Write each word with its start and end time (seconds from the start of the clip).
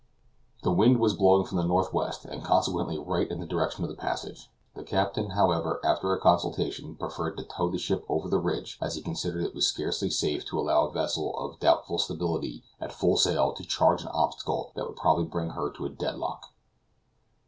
The 0.63 0.71
wind 0.73 0.99
was 0.99 1.13
blowing 1.13 1.45
from 1.45 1.59
the 1.59 1.63
northwest, 1.63 2.25
and 2.25 2.43
consequently 2.43 2.97
right 2.97 3.29
in 3.29 3.39
the 3.39 3.45
direction 3.45 3.83
of 3.83 3.89
the 3.91 3.95
passage. 3.95 4.49
The 4.73 4.81
captain, 4.83 5.29
however, 5.29 5.79
after 5.83 6.11
a 6.11 6.19
consultation, 6.19 6.95
preferred 6.95 7.37
to 7.37 7.43
tow 7.43 7.69
the 7.69 7.77
ship 7.77 8.03
over 8.09 8.27
the 8.27 8.39
ridge, 8.39 8.79
as 8.81 8.95
he 8.95 9.03
considered 9.03 9.43
it 9.43 9.53
was 9.53 9.67
scarcely 9.67 10.09
safe 10.09 10.43
to 10.47 10.59
allow 10.59 10.85
a 10.87 10.91
vessel 10.91 11.37
of 11.37 11.59
doubtful 11.59 11.99
stability 11.99 12.63
at 12.79 12.91
full 12.91 13.15
sail 13.15 13.53
to 13.53 13.63
charge 13.63 14.01
an 14.01 14.07
obstacle 14.07 14.71
that 14.73 14.87
would 14.87 14.97
probably 14.97 15.25
bring 15.25 15.51
her 15.51 15.69
to 15.69 15.85
a 15.85 15.89
dead 15.89 16.15
lock. 16.15 16.47